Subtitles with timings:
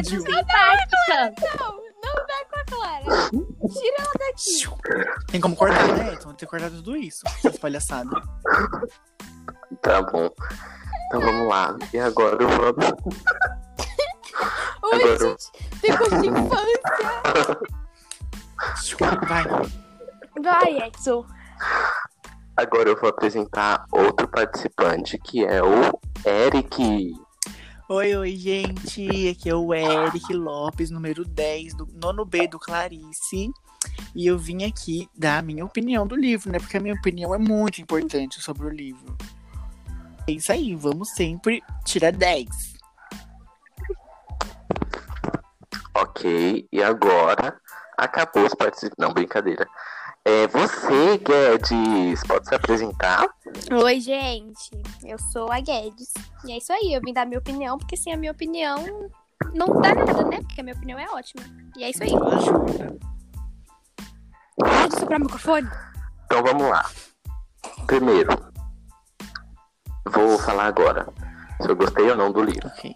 [0.00, 0.20] ódio.
[0.20, 1.34] simpática.
[1.58, 3.30] Não, não dá com a Clara.
[3.30, 5.26] Tira ela daqui.
[5.30, 6.14] Tem como cortar, né?
[6.14, 7.22] Então ter cortado tudo isso.
[7.38, 8.12] Essas palhaçadas.
[9.82, 10.28] Tá bom.
[11.06, 11.76] Então vamos lá.
[11.92, 12.86] E agora vamos.
[14.82, 15.52] Oi, Agora- gente.
[15.80, 16.80] Tempo de infância.
[19.28, 19.44] Vai.
[20.42, 21.24] Vai, Edson.
[22.56, 27.12] Agora eu vou apresentar outro participante, que é o Eric.
[27.92, 29.28] Oi, oi, gente.
[29.30, 33.50] Aqui é o Eric Lopes, número 10, do nono B do Clarice.
[34.14, 36.60] E eu vim aqui dar a minha opinião do livro, né?
[36.60, 39.18] Porque a minha opinião é muito importante sobre o livro.
[40.24, 42.46] É isso aí, vamos sempre tirar 10.
[45.92, 47.60] Ok, e agora
[47.98, 48.96] acabou os participantes.
[49.00, 49.66] Não, brincadeira.
[50.24, 53.26] É você, Guedes, pode se apresentar?
[53.72, 54.70] Oi, gente.
[55.02, 56.12] Eu sou a Guedes.
[56.44, 56.92] E é isso aí.
[56.92, 59.10] Eu vim dar minha opinião, porque sem a minha opinião
[59.54, 60.40] não dá nada, né?
[60.42, 61.42] Porque a minha opinião é ótima.
[61.76, 62.10] E é isso aí.
[62.10, 62.98] Ajuda.
[64.58, 65.70] Para de soprar o microfone.
[66.26, 66.84] Então vamos lá.
[67.86, 68.30] Primeiro,
[70.04, 71.08] vou falar agora
[71.62, 72.68] se eu gostei ou não do livro.
[72.68, 72.94] Ok.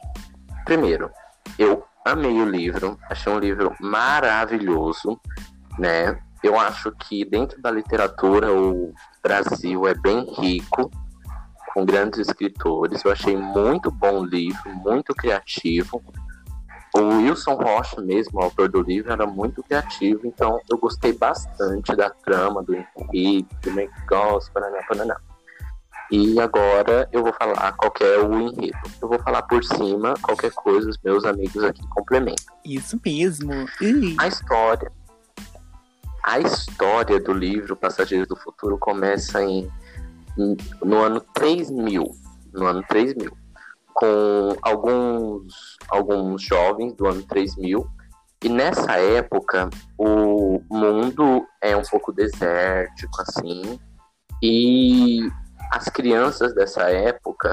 [0.66, 1.10] Primeiro,
[1.58, 5.18] eu amei o livro, achei um livro maravilhoso,
[5.78, 6.18] né?
[6.44, 8.92] Eu acho que dentro da literatura o
[9.22, 10.90] Brasil é bem rico,
[11.72, 13.02] com grandes escritores.
[13.02, 16.04] Eu achei muito bom o livro, muito criativo.
[16.94, 21.96] O Wilson Rocha, mesmo, o autor do livro, era muito criativo, então eu gostei bastante
[21.96, 25.16] da trama, do enredo, do negócio, paraná, paraná.
[26.10, 28.78] E agora eu vou falar qual é o enredo.
[29.00, 32.54] Eu vou falar por cima, qualquer coisa, os meus amigos aqui complementam.
[32.62, 33.50] Isso mesmo.
[33.80, 34.14] Ui.
[34.18, 34.92] A história.
[36.26, 39.70] A história do livro Passageiros do Futuro começa em,
[40.38, 42.02] em- no ano 3000.
[42.52, 43.30] No ano 3000.
[43.92, 47.86] Com alguns, alguns jovens do ano 3000.
[48.42, 53.78] E nessa época, o mundo é um pouco desértico, assim.
[54.42, 55.28] E
[55.70, 57.52] as crianças dessa época,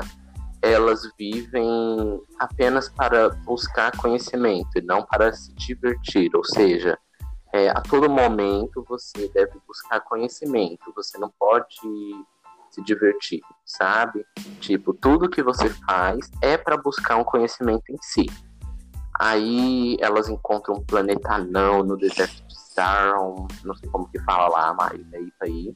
[0.61, 6.33] elas vivem apenas para buscar conhecimento e não para se divertir.
[6.35, 6.97] Ou seja,
[7.53, 10.91] é, a todo momento você deve buscar conhecimento.
[10.95, 11.75] Você não pode
[12.69, 14.25] se divertir, sabe?
[14.59, 18.25] Tipo, tudo que você faz é para buscar um conhecimento em si.
[19.19, 24.47] Aí elas encontram um planeta anão no deserto de Saron, não sei como que fala
[24.47, 25.75] lá, mas é isso aí.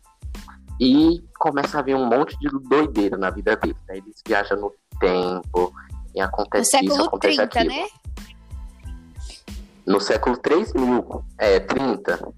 [0.79, 3.97] E começa a vir um monte de doideira na vida deles, né?
[3.97, 5.73] Eles viajam no tempo,
[6.15, 7.75] e No acontece isso, século acontece 30, aquilo.
[7.75, 7.87] né?
[9.87, 12.33] No século 3000, é 30.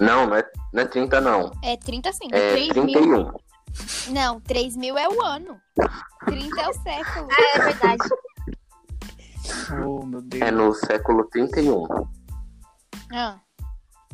[0.00, 1.50] Não, não é, não é 30 não.
[1.62, 2.28] É 30 sim.
[2.32, 2.84] É 3 mil.
[2.84, 3.32] 31.
[4.12, 5.60] Não, 3 mil é o ano.
[6.26, 7.28] 30 é o século.
[7.30, 8.08] Ah, é verdade.
[9.86, 10.42] Oh, meu Deus.
[10.42, 11.84] É no século 31.
[13.12, 13.36] Ah,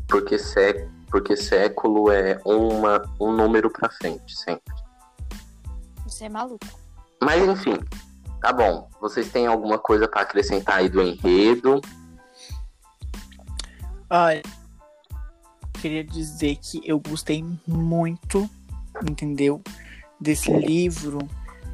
[0.08, 4.74] Porque, sé, porque século é uma, um número pra frente, sempre.
[6.04, 6.66] você é maluco.
[7.22, 7.78] Mas enfim,
[8.40, 8.88] tá bom.
[9.00, 11.80] Vocês têm alguma coisa pra acrescentar aí do enredo?
[14.08, 14.42] Olha,
[15.80, 18.48] queria dizer que eu gostei muito,
[19.08, 19.62] entendeu?
[20.20, 21.18] Desse livro.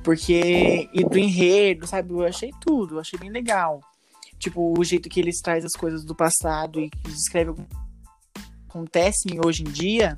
[0.05, 0.89] Porque.
[0.93, 2.13] E do enredo, sabe?
[2.13, 3.81] Eu achei tudo, eu achei bem legal.
[4.39, 7.67] Tipo, o jeito que eles trazem as coisas do passado e que descreve o que
[8.69, 10.17] acontece hoje em dia.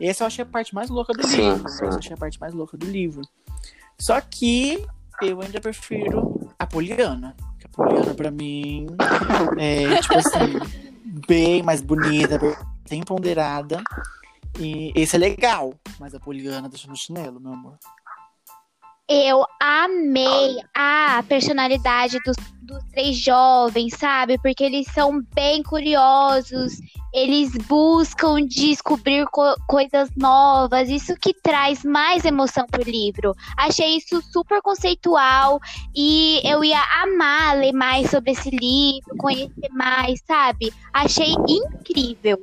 [0.00, 1.68] Essa eu achei a parte mais louca do Sim, livro.
[1.68, 1.74] sim.
[1.74, 3.20] Essa eu achei a parte mais louca do livro.
[3.98, 4.84] Só que
[5.22, 7.36] eu ainda prefiro a Poliana.
[7.52, 8.86] Porque a Poliana, pra mim,
[9.58, 10.58] é, tipo assim,
[11.26, 12.38] bem mais bonita,
[12.88, 13.82] bem ponderada.
[14.58, 17.78] E esse é legal, mas a Poliana deixa no chinelo, meu amor.
[19.08, 24.38] Eu amei a personalidade dos, dos três jovens, sabe?
[24.38, 26.74] Porque eles são bem curiosos,
[27.12, 33.34] eles buscam descobrir co- coisas novas, isso que traz mais emoção pro livro.
[33.56, 35.58] Achei isso super conceitual
[35.94, 40.72] e eu ia amar ler mais sobre esse livro, conhecer mais, sabe?
[40.92, 42.38] Achei incrível.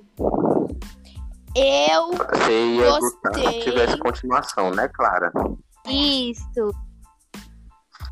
[1.56, 3.52] Eu Você ia gostar Gostei.
[3.54, 5.32] se tivesse continuação, né, Clara?
[5.88, 6.72] Isso.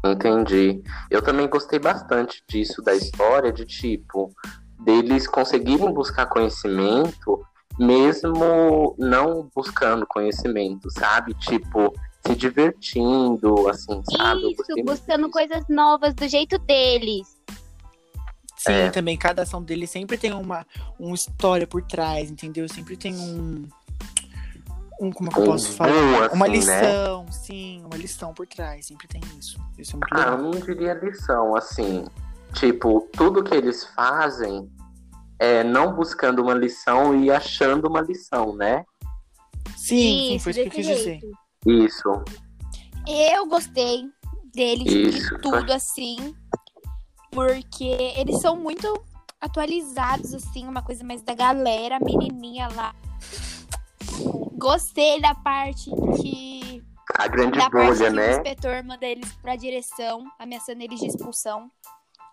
[0.03, 0.81] Entendi.
[1.09, 4.31] Eu também gostei bastante disso, da história, de tipo,
[4.79, 7.45] deles conseguirem buscar conhecimento,
[7.79, 11.33] mesmo não buscando conhecimento, sabe?
[11.35, 11.93] Tipo,
[12.25, 14.43] se divertindo, assim, sabe?
[14.43, 17.35] Eu Isso, buscando coisas novas do jeito deles.
[18.57, 18.89] Sim, É.
[18.89, 20.65] também cada ação dele sempre tem uma,
[20.97, 22.67] uma história por trás, entendeu?
[22.67, 23.67] Sempre tem um.
[24.99, 25.91] um como que eu posso falar?
[25.91, 26.81] boom, uma assim, né?
[26.81, 29.59] lição, sim, uma lição por trás, sempre tem isso.
[29.77, 30.41] Isso é muito Ah, eu legal.
[30.41, 32.05] não diria lição, assim.
[32.53, 34.69] Tipo, tudo que eles fazem
[35.39, 38.85] é não buscando uma lição e achando uma lição, né?
[39.75, 41.19] Sim, sim, foi isso que eu quis dizer.
[41.65, 42.23] Isso.
[43.07, 44.09] Eu gostei
[44.53, 46.35] deles Isso, de tudo assim,
[47.31, 47.83] porque
[48.15, 49.03] eles são muito
[49.39, 52.95] atualizados assim, uma coisa mais da galera, a menininha lá.
[54.57, 55.91] Gostei da parte
[56.21, 56.81] que
[57.15, 58.31] A grande da parte bolha, que o né?
[58.31, 61.69] inspetor manda eles pra direção, ameaçando eles de expulsão.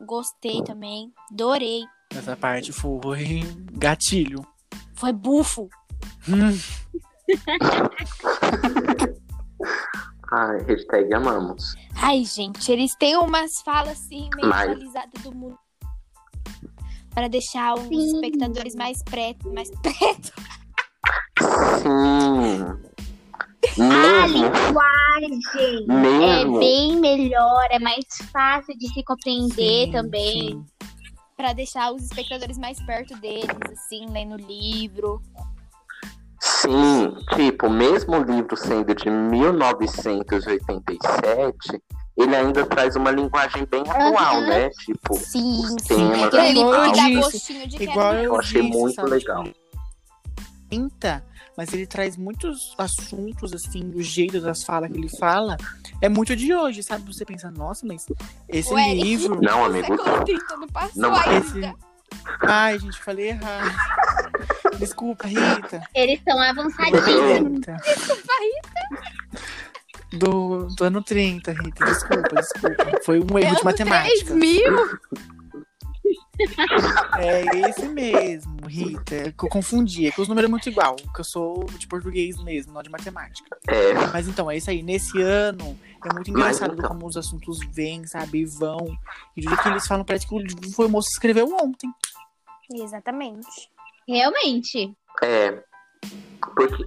[0.06, 1.84] Gostei também, adorei.
[2.14, 3.40] Essa parte foi
[3.72, 4.44] gatilho.
[4.94, 5.69] Foi bufo.
[6.28, 6.58] Hum,
[10.32, 11.75] Ai, hashtag amamos.
[11.96, 15.58] Ai, gente, eles têm umas falas assim, meio Mas- atualizadas do mundo.
[17.10, 18.14] Pra deixar os Sim.
[18.14, 20.32] espectadores mais preto, mais preto.
[21.82, 22.92] Sim.
[23.79, 26.59] A Mesmo, linguagem é mesmo.
[26.59, 30.32] bem melhor, é mais fácil de se compreender sim, também.
[30.32, 30.64] sim.
[31.37, 35.23] Pra deixar os espectadores mais perto deles, assim, lendo o livro.
[36.41, 41.81] Sim, tipo, mesmo o livro sendo de 1987,
[42.17, 44.69] ele ainda traz uma linguagem bem atual, né?
[44.70, 45.76] Tipo, Sim, os sim.
[45.87, 46.93] temas livro igual
[47.81, 49.44] Igual eu, Eu achei disse, muito legal.
[50.69, 51.25] Pinta,
[51.56, 55.56] mas ele traz muitos assuntos, assim, do jeito das falas que ele fala.
[56.00, 57.12] É muito de hoje, sabe?
[57.12, 58.06] Você pensa, nossa, mas
[58.49, 59.40] esse Ué, livro.
[59.43, 59.96] não, amigo.
[60.25, 60.56] 30
[60.96, 61.75] não Esse...
[62.43, 63.75] Ai, gente, falei errado.
[64.78, 65.82] Desculpa, Rita.
[65.94, 67.52] Eles são avançadíssimos.
[67.55, 67.76] Rita.
[70.12, 71.84] Do, do ano 30, Rita.
[71.84, 73.00] Desculpa, desculpa.
[73.05, 74.26] Foi um erro de matemática.
[74.26, 74.98] 3000?
[77.19, 79.32] É esse mesmo, Rita.
[79.32, 80.06] Que eu confundi.
[80.06, 80.96] É que os números é muito igual.
[80.96, 83.56] Que eu sou de português mesmo, não de matemática.
[83.69, 84.82] É, Mas então, é isso aí.
[84.82, 86.88] Nesse ano, é muito engraçado então.
[86.88, 88.40] como os assuntos vêm, sabe?
[88.40, 88.96] E vão.
[89.37, 91.55] E do jeito que eles falam, parece que o livro foi o moço que escreveu
[91.62, 91.90] ontem.
[92.73, 93.70] Exatamente.
[94.08, 94.94] Realmente.
[95.23, 95.62] é.
[96.56, 96.84] Porque,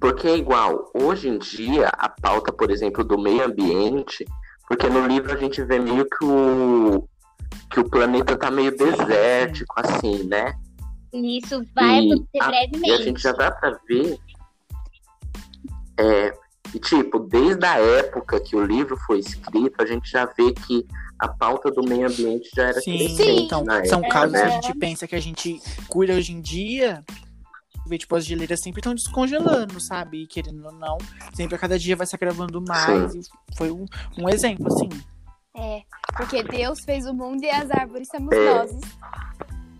[0.00, 0.90] porque é igual.
[0.94, 4.24] Hoje em dia, a pauta, por exemplo, do meio ambiente,
[4.68, 7.08] porque no livro a gente vê meio que o.
[7.70, 10.54] que o planeta tá meio desértico, assim, né?
[11.12, 12.88] Isso vai E acontecer a- brevemente.
[12.88, 14.18] E a gente já dá pra ver.
[15.98, 16.32] É,
[16.74, 20.86] e tipo, desde a época que o livro foi escrito, a gente já vê que
[21.18, 24.38] a pauta do meio ambiente já era Sim, crescente então, na são época, casos que
[24.38, 24.50] a né?
[24.52, 27.04] gente pensa que a gente cuida hoje em dia.
[27.86, 30.22] Vê, tipo, as geleiras sempre estão descongelando, sabe?
[30.22, 30.98] E querendo ou não,
[31.32, 33.12] sempre a cada dia vai se agravando mais.
[33.56, 33.86] Foi um,
[34.18, 34.90] um exemplo, assim.
[35.58, 35.82] É,
[36.16, 38.70] porque Deus fez o mundo e as árvores somos nós.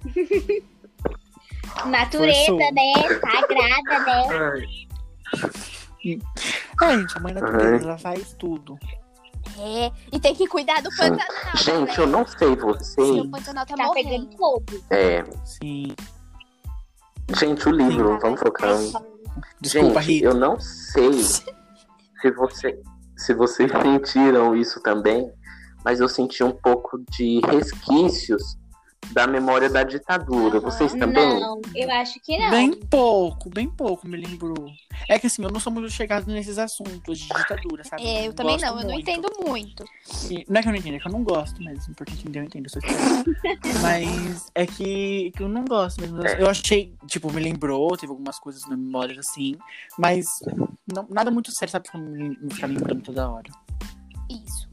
[1.87, 2.93] Natureza, né?
[3.21, 4.67] Sagrada, né?
[6.05, 6.17] É,
[6.97, 8.79] gente, a mãe natureza, ela faz tudo.
[9.59, 11.11] É, e tem que cuidar do Sim.
[11.11, 11.57] Pantanal.
[11.57, 12.05] Gente, né?
[12.05, 13.09] eu não sei vocês.
[13.21, 14.65] o Pantanal tá, Tá pegando fogo.
[14.91, 15.89] É, Sim.
[17.37, 18.19] gente, o livro, Sim.
[18.21, 18.77] vamos focar.
[19.61, 20.27] Desculpa, Gente, Rita.
[20.27, 21.13] eu não sei
[22.23, 22.81] se, você,
[23.17, 25.31] se vocês sentiram isso também,
[25.89, 28.59] mas eu senti um pouco de resquícios
[29.11, 30.59] da memória da ditadura.
[30.59, 30.71] Aham.
[30.71, 31.41] Vocês também?
[31.41, 32.51] Não, eu acho que não.
[32.51, 34.69] Bem pouco, bem pouco me lembrou.
[35.09, 38.05] É que assim, eu não sou muito chegado nesses assuntos de ditadura, sabe?
[38.05, 39.01] É, eu também não, eu não muito.
[39.01, 39.83] entendo muito.
[40.31, 41.95] E- não é que eu não entendo, é que eu não gosto mesmo.
[41.95, 42.83] Porque entender, eu entendo, eu.
[43.81, 46.21] Mas é que, que eu não gosto mesmo.
[46.21, 46.43] É.
[46.43, 49.57] Eu achei, tipo, me lembrou, teve algumas coisas na memória assim,
[49.97, 50.27] mas
[50.87, 51.89] não, nada muito sério, sabe?
[51.91, 53.51] Pra me, me ficar lembrando toda hora.
[54.29, 54.68] Isso.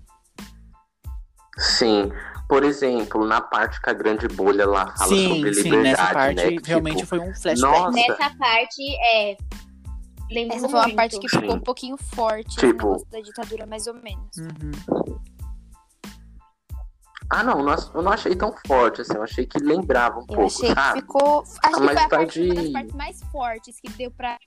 [1.58, 2.12] Sim.
[2.48, 6.14] Por exemplo, na parte que a grande bolha lá fala sim, sobre sim, liberdade, nessa
[6.14, 6.52] parte né?
[6.52, 7.60] que, realmente tipo, foi um flashback.
[7.62, 9.38] nossa, Nessa parte, é.
[10.32, 11.58] Lembro Essa foi uma parte que ficou Sim.
[11.58, 14.38] um pouquinho forte, Tipo- negócio da ditadura, mais ou menos.
[14.38, 15.20] Uhum.
[17.30, 20.44] Ah, não, eu não achei tão forte, assim, eu achei que lembrava um Eu pouco,
[20.46, 21.02] achei que sabe?
[21.02, 21.42] ficou.
[21.42, 24.12] Acho que Mas foi a tá parte, uma de- das partes mais fortes que deu
[24.12, 24.38] pra.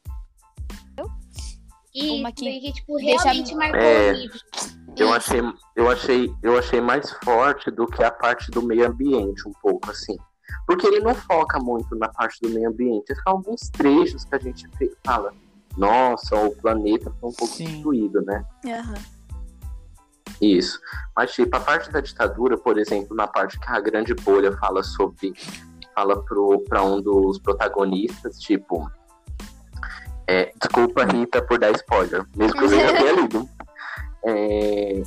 [1.94, 4.10] Isso, Uma que que, tipo, deixa- realmente marcou É.
[4.12, 4.38] o livro.
[4.96, 5.40] Eu achei,
[5.76, 9.90] eu achei, eu achei mais forte do que a parte do meio ambiente, um pouco
[9.90, 10.16] assim.
[10.66, 13.14] Porque ele não foca muito na parte do meio ambiente.
[13.14, 14.66] São alguns trechos que a gente
[15.04, 15.32] fala,
[15.76, 17.64] nossa, o planeta foi um pouco Sim.
[17.66, 18.44] destruído, né?
[18.66, 18.94] Aham.
[20.40, 20.80] Isso.
[21.16, 24.82] Mas, tipo, a parte da ditadura, por exemplo, na parte que a grande bolha fala
[24.82, 25.32] sobre.
[25.94, 28.88] Fala pro, pra um dos protagonistas, tipo.
[30.28, 33.48] É, desculpa, Rita, por dar spoiler, mesmo que eu já tenha lido.
[34.26, 35.02] É,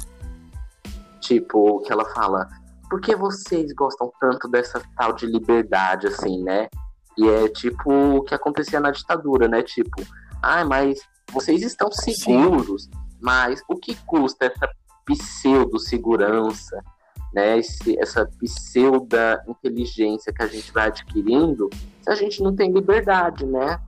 [1.19, 2.49] tipo, que ela fala.
[2.89, 6.67] Por que vocês gostam tanto dessa tal de liberdade, assim, né?
[7.15, 9.61] E é tipo o que acontecia na ditadura, né?
[9.61, 10.01] Tipo,
[10.41, 10.99] ah, mas
[11.31, 12.89] vocês estão seguros,
[13.21, 14.67] mas o que custa essa
[15.05, 16.83] pseudo-segurança,
[17.31, 17.59] né?
[17.59, 21.69] Esse, essa pseudo-inteligência que a gente vai adquirindo
[22.01, 23.79] se a gente não tem liberdade, né?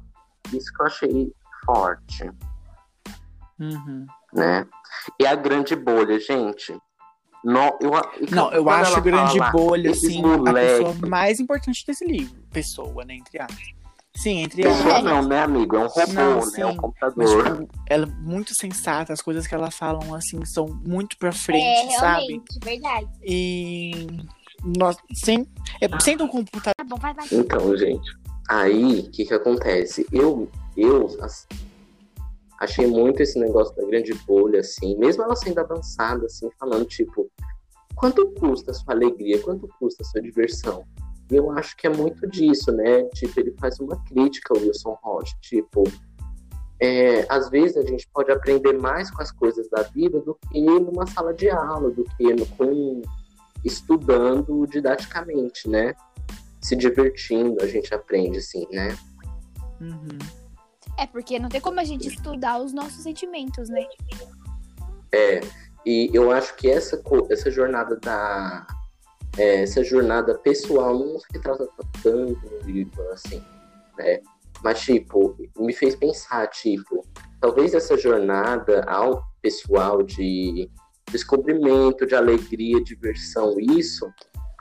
[0.51, 1.33] Isso que eu achei
[1.65, 2.29] forte,
[3.59, 4.05] Uhum.
[4.33, 4.67] né?
[5.19, 6.77] E a grande bolha, gente.
[7.43, 7.91] No, eu,
[8.31, 12.41] Não, eu acho grande fala, bolha, assim, a moleque- pessoa mais importante desse livro.
[12.51, 13.15] Pessoa, né?
[13.15, 13.73] Entre aspas.
[14.15, 15.03] Sim, entre Pessoa aspas.
[15.03, 15.75] não, né, amigo?
[15.75, 16.41] É um robô, Não, né?
[16.41, 17.59] sim, É um Mas, computador.
[17.59, 21.31] tipo, ela é muito sensata, as coisas que ela falam, assim, são muito pra É,
[21.33, 22.27] frente, sabe?
[22.27, 23.07] realmente, verdade.
[23.23, 24.07] E.
[24.77, 25.45] Nós, sem,
[25.81, 26.73] é, sendo um computador.
[26.77, 27.25] Tá bom, vai, vai.
[27.31, 28.09] Então, gente,
[28.53, 30.05] aí o que que acontece?
[30.11, 31.47] Eu, eu assim,
[32.59, 37.29] achei muito esse negócio da grande bolha, assim, mesmo ela sendo avançada, assim, falando, tipo,
[37.95, 39.41] quanto custa a sua alegria?
[39.41, 40.85] Quanto custa a sua diversão?
[41.31, 43.03] E eu acho que é muito disso, né?
[43.15, 45.83] Tipo, ele faz uma crítica ao Wilson Rocha, tipo,
[46.79, 50.59] é, às vezes a gente pode aprender mais com as coisas da vida do que
[50.61, 53.01] numa sala de aula, do que no, com,
[53.63, 55.93] estudando didaticamente, né?
[56.63, 58.97] Se divertindo, a gente aprende, assim, né?
[59.81, 60.17] Uhum.
[60.97, 63.85] É porque não tem como a gente estudar os nossos sentimentos, né?
[65.11, 65.41] É,
[65.85, 68.65] e eu acho que essa, essa jornada da.
[69.37, 71.67] é, essa jornada pessoal não se retrata
[72.01, 73.43] tanto no livro, assim,
[73.97, 74.21] né?
[74.63, 77.05] Mas, tipo, me fez pensar, tipo,
[77.41, 80.71] talvez essa jornada ao pessoal de
[81.11, 84.09] descobrimento, de alegria, diversão, isso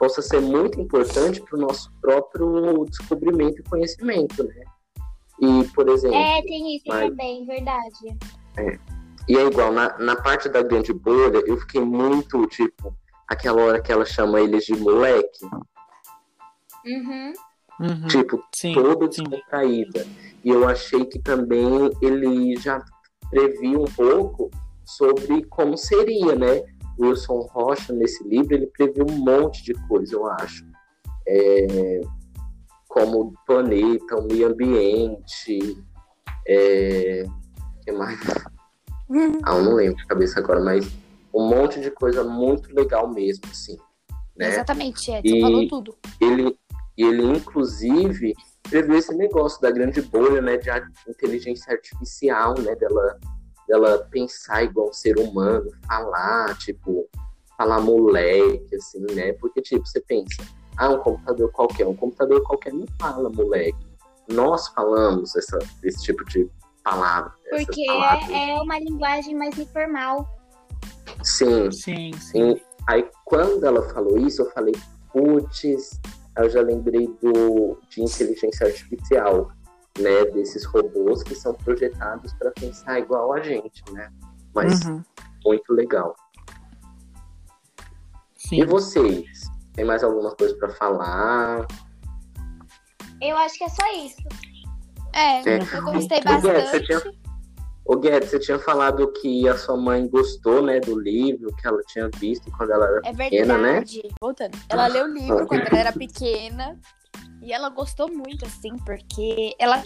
[0.03, 4.65] possa ser muito importante para o nosso próprio descobrimento e conhecimento, né?
[5.39, 8.17] E, por exemplo, É, tem isso Mas- também, verdade.
[9.29, 12.93] E é igual, na, na parte da grande bolha, eu fiquei muito, tipo,
[13.29, 15.45] aquela hora que ela chama eles de moleque,
[16.85, 17.33] Uhum.
[17.79, 18.07] Uhum.
[18.09, 19.23] tipo, Sim, toda sim.
[19.23, 20.05] descontraída.
[20.43, 22.83] E eu achei que também ele já
[23.29, 24.51] previa um pouco
[24.83, 26.61] sobre como seria, né?
[26.99, 30.65] Wilson Rocha, nesse livro, ele previu um monte de coisa, eu acho.
[31.27, 32.01] É,
[32.87, 35.83] como o planeta, o meio ambiente,
[36.47, 37.25] é,
[37.83, 38.19] que mais?
[39.43, 40.87] Ah, eu não lembro de cabeça agora, mas
[41.33, 43.77] um monte de coisa muito legal mesmo, assim.
[44.37, 44.47] Né?
[44.49, 45.35] Exatamente, Edson.
[45.35, 45.95] E- Falou tudo.
[46.21, 46.57] Ele,
[46.97, 48.33] ele, inclusive,
[48.63, 50.69] previu esse negócio da grande bolha, né, de
[51.07, 53.19] inteligência artificial, né, dela,
[53.67, 57.07] dela pensar igual um ser humano, falar, tipo,
[57.57, 60.43] falar moleque, assim, né, porque, tipo, você pensa,
[60.77, 63.77] ah, um computador qualquer, um computador qualquer não fala moleque.
[64.29, 66.49] Nós falamos essa, esse tipo de
[66.83, 67.33] palavra.
[67.49, 70.27] Porque é, é uma linguagem mais informal.
[71.21, 72.51] Sim, Sim, sim.
[72.51, 74.73] E aí, quando ela falou isso, eu falei,
[75.11, 75.99] putz,
[76.37, 79.51] eu já lembrei do, de inteligência artificial,
[79.99, 80.25] né?
[80.31, 84.11] Desses robôs que são projetados para pensar igual a gente, né?
[84.53, 85.03] Mas Uhum.
[85.45, 86.15] muito legal.
[88.35, 88.61] Sim.
[88.61, 89.27] E vocês?
[89.73, 91.65] Tem mais alguma coisa para falar?
[93.21, 94.17] Eu acho que é só isso.
[95.13, 95.59] É, É.
[95.77, 96.85] eu gostei Ô, Guedes, você bastante.
[96.85, 97.23] tinha-
[97.85, 101.81] Ô Guedes, você tinha falado que a sua mãe gostou, né, do livro, que ela
[101.87, 103.71] tinha visto quando ela era É pequena, né?
[103.73, 104.01] verdade.
[104.19, 104.57] Voltando.
[104.69, 106.79] Ela leu o livro quando ela era pequena.
[107.43, 109.83] E ela gostou muito, assim, porque ela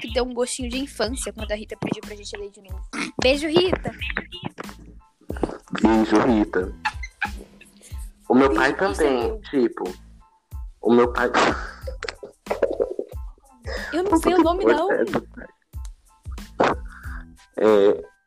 [0.00, 2.80] que deu um gostinho de infância quando a Rita pediu pra gente ler de novo.
[3.20, 3.90] Beijo, Rita.
[5.82, 6.72] Beijo, Rita.
[8.28, 9.82] O meu pai também, tipo.
[10.80, 11.28] O meu pai.
[13.92, 14.88] Eu não sei o nome, não.
[14.92, 15.04] É,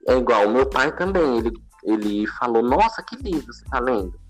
[0.09, 1.51] é igual, o meu pai também, ele,
[1.83, 4.22] ele falou, nossa, que livro você tá lendo?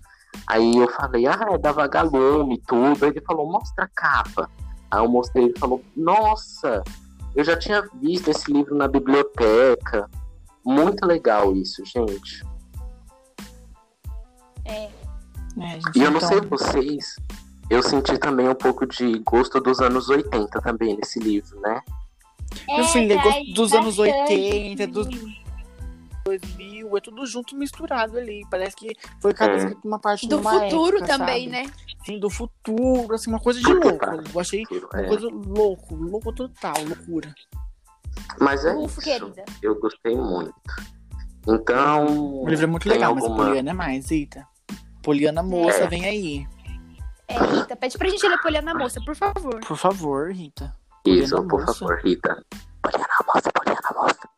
[0.46, 3.04] Aí eu falei, ah, é da Vagalume e tudo.
[3.04, 4.50] Aí ele falou, mostra a capa.
[4.90, 6.82] Aí eu mostrei, ele falou, nossa,
[7.34, 10.08] eu já tinha visto esse livro na biblioteca.
[10.64, 12.44] Muito legal isso, gente.
[14.64, 14.88] É,
[15.56, 17.16] gente, E eu não então, sei vocês,
[17.68, 21.80] eu senti também um pouco de gosto dos anos 80 também nesse livro, né?
[22.68, 24.32] Meu filho, ele traz gosta dos anos bastante.
[24.32, 25.08] 80, dos
[26.24, 28.42] 2000, é tudo junto misturado ali.
[28.50, 29.56] Parece que foi cada É.
[29.58, 31.66] escrito uma parte Do futuro época, também, sabe?
[31.66, 31.72] né?
[32.04, 34.04] Sim, do futuro, assim, uma coisa de louco.
[34.34, 35.08] Eu achei uma É.
[35.08, 37.34] coisa louco, louco total, loucura.
[38.40, 39.00] Mas é Ufo, isso.
[39.00, 39.44] querida.
[39.62, 40.54] Eu gostei muito.
[41.46, 42.42] Então.
[42.42, 43.44] O livro é muito legal, mas alguma...
[43.46, 44.46] Poliana é mais, Eita.
[45.02, 45.86] Poliana moça, É.
[45.86, 46.46] vem aí.
[47.28, 49.60] É, Rita, pede pra gente ler Poliana Moça, por favor.
[49.66, 50.74] Por favor, Rita.
[51.06, 51.78] Isso, Poliana por moça.
[51.78, 52.44] favor, Rita.
[52.82, 54.28] Poliana moça, Poliana moça.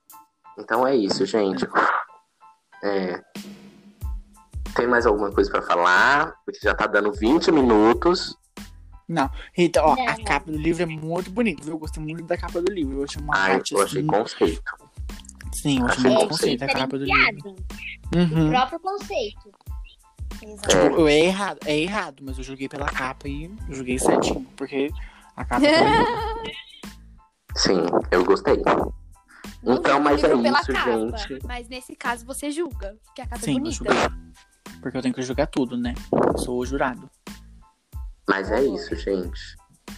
[0.59, 1.67] Então é isso, gente.
[2.87, 3.23] É.
[4.75, 6.35] Tem mais alguma coisa pra falar?
[6.45, 8.37] Porque já tá dando 20 minutos.
[9.55, 10.25] Rita, ó, Não, a não.
[10.25, 11.75] capa do livro é muito bonita, viu?
[11.75, 12.99] Eu gostei muito da capa do livro.
[12.99, 14.07] Eu achei uma Ai, arte eu achei assim.
[14.07, 14.73] conceito.
[15.53, 16.63] Sim, eu achei achei muito conceito.
[16.65, 17.57] a capa do livro.
[18.15, 18.47] Uhum.
[18.47, 19.53] O próprio conceito.
[20.43, 20.69] Exato.
[20.69, 24.91] Tipo, eu é errado, é errado, mas eu joguei pela capa e joguei certinho, porque
[25.37, 25.65] a capa.
[27.57, 28.63] Sim, eu gostei.
[29.63, 31.47] Não Então, mas é pela isso, capa, gente.
[31.47, 33.77] Mas nesse caso você julga, porque a capa é Sim, eu bonita.
[33.77, 34.17] julguei.
[34.81, 35.95] Porque eu tenho que jogar tudo, né?
[36.13, 37.11] Eu sou o jurado.
[38.29, 39.41] Mas é isso, gente.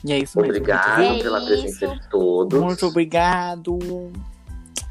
[0.05, 0.53] E é isso mesmo.
[0.53, 1.95] Obrigado Rita, É pela presença isso.
[2.00, 2.61] de todos.
[2.61, 3.79] Muito obrigado.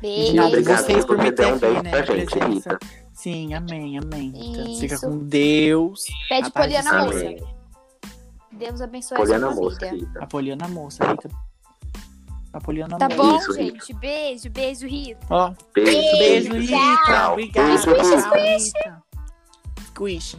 [0.01, 0.31] Beijo.
[0.31, 1.89] E Não, obrigado vocês por me ter um aqui, beijo né?
[1.89, 2.39] pra gente.
[2.39, 2.79] Rita.
[3.13, 4.31] Sim, amém, amém.
[4.35, 5.07] Então, fica Isso.
[5.07, 6.03] com Deus.
[6.29, 7.35] Pede Poliana Moça.
[8.51, 9.95] Deus abençoe Poliana a sua Moça, vida.
[9.95, 10.19] Rita.
[10.23, 11.29] A Poliana Moça, Rita.
[12.97, 13.63] Tá bom, Isso, Rita.
[13.63, 13.93] gente?
[13.93, 15.25] Beijo, beijo, Rita.
[15.29, 16.75] Ó, Beijo, beijo, Rita.
[16.77, 17.01] Rita.
[17.05, 17.31] Tchau.
[17.33, 17.67] Obrigada.
[17.69, 18.35] Beijo, Rita.
[18.35, 19.03] Rita.
[19.87, 20.37] Squish.